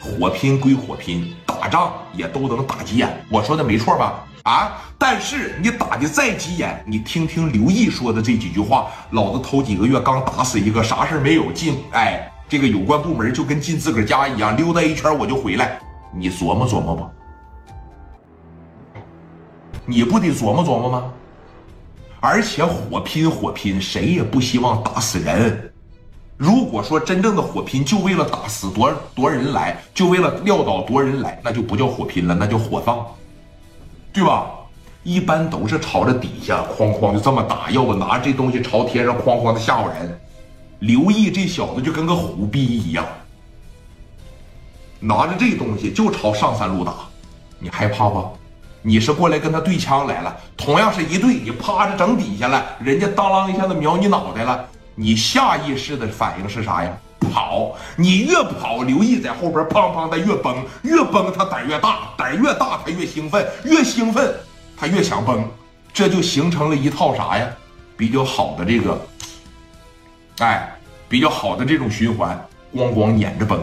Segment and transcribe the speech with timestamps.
[0.00, 3.22] 火拼归火拼，打仗也都能打急眼。
[3.30, 4.26] 我说的没错吧？
[4.44, 4.82] 啊！
[4.96, 15.78] 但是你打的再急眼，你听听刘毅说的这几句话，老子头几个月刚打死一个，啥事没有，进哎，这个有关部门就跟进自个儿家一样，溜达一圈我就回来。
[16.14, 17.10] 你琢磨琢磨吧，
[19.84, 21.12] 你不得琢磨琢磨吗？
[22.20, 25.69] 而且火拼火拼，谁也不希望打死人。
[26.40, 33.04] 如果说真正的火拼就为了打死多多人来，就为了撂倒多人来，那就不叫火拼了，那叫火葬，
[34.10, 34.46] 对吧？
[35.02, 40.18] 一般都是朝着底下哐哐就这么打，要不拿这东西朝天上哐哐的吓唬人。
[40.78, 43.04] 刘毅这小子就跟个虎逼一样，
[44.98, 46.94] 拿着这东西就朝上三路打，
[47.58, 48.26] 你害怕不？
[48.80, 54.66] 你是过来跟他对枪来了，同样是一对，你趴着整底下了，人家当啷一下子瞄你脑袋了，
[55.00, 56.92] 你下意识的反应是啥呀？
[57.32, 57.74] 跑！
[57.96, 64.30] 你越跑，刘毅在后边砰砰的越崩，越崩他胆越大，胆越大他越兴奋，越兴奋
[64.76, 65.42] 他越想崩，
[65.90, 67.48] 这就形成了一套啥呀？
[67.96, 69.00] 比较好的这个，
[70.40, 70.70] 哎，
[71.08, 72.38] 比较好的这种循环，
[72.76, 73.58] 咣咣撵着崩。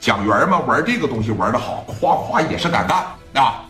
[0.00, 3.06] 蒋元嘛，玩这个东西玩的好，夸夸也是敢干
[3.44, 3.62] 啊。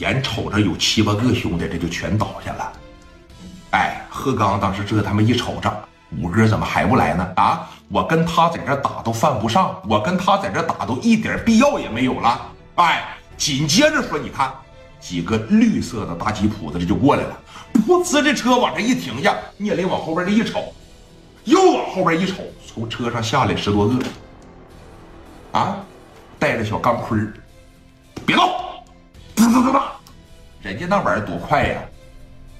[0.00, 2.72] 眼瞅着有七八个兄弟，这就全倒下了。
[3.70, 5.88] 哎，贺刚当时这他妈一瞅着，
[6.20, 7.28] 五哥怎么还不来呢？
[7.36, 12.40] 啊，我跟他在这打都犯不上，我跟他在这打都一点必要也没有了。
[12.76, 14.52] 哎，紧接着说，你看
[15.00, 17.36] 几个绿色的大吉普子这就过来了，
[17.86, 20.72] 噗呲，这车往这一停下，聂磊往后边这一瞅，
[21.44, 23.94] 又往后边一瞅，从车上下来十多个，
[25.52, 25.76] 啊，
[26.38, 27.18] 带着小钢盔
[28.24, 28.48] 别动。
[29.34, 29.84] 哒哒哒哒，
[30.62, 31.80] 人家那玩意儿多快呀！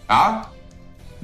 [0.09, 0.47] 啊，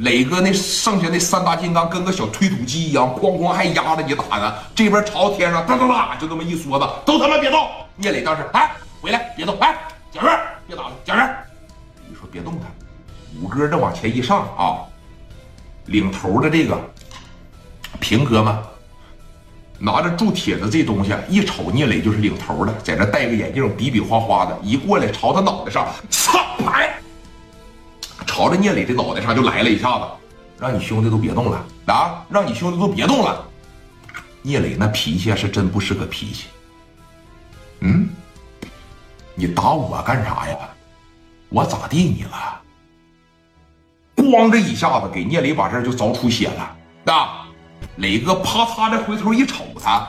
[0.01, 4.55] 磊哥那剩下那三大金刚跟个小推土机一样，哐哐还压着你打呢。
[4.75, 7.69] 这边朝天上哒哒哒，就这么一梭子，都他妈别动！
[7.97, 8.71] 聂磊当时哎，
[9.03, 9.55] 回来别动！
[9.61, 9.75] 哎，
[10.11, 11.37] 蒋元别打了，蒋元，
[12.09, 12.67] 你说别动他。
[13.43, 14.81] 五哥这往前一上啊，
[15.85, 16.79] 领头的这个
[17.99, 18.57] 平哥们。
[19.83, 26.39] 拿着铸铁的这东西，一瞅聂磊就是领头的，在这戴个眼镜，比比划划的，一过来朝他脑袋上，操！
[26.71, 27.00] 哎，
[28.41, 30.05] 朝着聂磊的脑袋上就来了一下子，
[30.59, 32.25] 让你兄弟都别动了啊！
[32.31, 33.47] 让你兄弟都别动了。
[34.41, 36.47] 聂磊那脾气是真不是个脾气。
[37.81, 38.09] 嗯，
[39.35, 40.57] 你打我干啥呀？
[41.51, 42.63] 我咋地你了？
[44.17, 47.47] 咣这一下子给聂磊把这就凿出血了啊！
[47.97, 50.09] 磊哥啪嚓的回头一瞅他，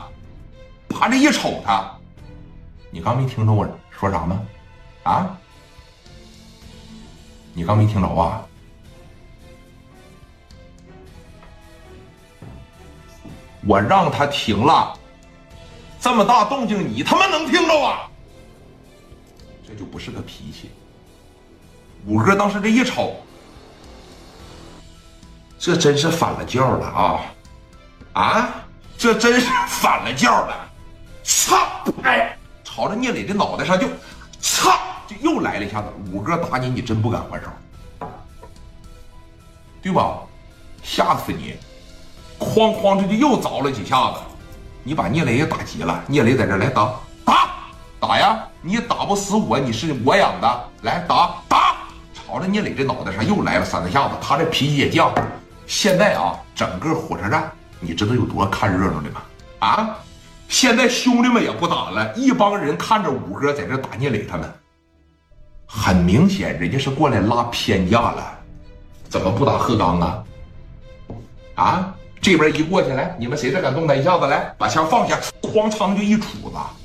[0.87, 1.91] 啪这一瞅他，
[2.91, 4.41] 你刚没听着我说啥吗？
[5.03, 5.37] 啊？
[7.53, 8.45] 你刚没听着啊？
[13.67, 14.97] 我让他停了，
[15.99, 18.09] 这么大动静你他妈能听着啊？
[19.67, 20.71] 这就不是个脾气。
[22.07, 23.15] 五哥当时这一瞅，
[25.59, 27.21] 这真是反了教了啊！
[28.13, 28.49] 啊，
[28.97, 30.71] 这真是反了教了！
[31.23, 31.55] 操！
[32.01, 33.87] 哎，朝着聂磊的脑袋上就，
[34.41, 34.75] 操！
[35.19, 35.87] 又来了一下子。
[36.11, 37.47] 五哥打你，你真不敢还手，
[39.81, 40.19] 对吧？
[40.83, 41.55] 吓死你！
[42.39, 44.19] 哐哐，这就又凿了几下子。
[44.83, 46.03] 你把聂磊也打急了。
[46.07, 46.91] 聂磊在这来打
[47.23, 47.49] 打
[47.99, 48.39] 打呀！
[48.61, 51.75] 你打不死我，你是我养的，来打打！
[52.13, 55.11] 朝着聂磊这脑袋上又来了三四下子，他这脾气也犟。
[55.67, 57.51] 现在啊，整个火车站。
[57.79, 59.21] 你知道有多看热闹的吗？
[59.59, 59.97] 啊！
[60.47, 64.51] 现在兄弟们也不打了，一帮人看着五哥在这打聂磊他们，
[65.73, 68.37] 很明显人家是过来拉偏架了。
[69.07, 70.23] 怎么不打贺刚啊？
[71.55, 71.95] 啊！
[72.21, 76.80] 这边一过去来，你们谁再敢动他一下子，来把枪放下，哐当就一杵子。